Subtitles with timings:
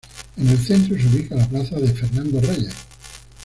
[0.35, 2.73] En el centro se ubica la plaza de Fernando Reyes.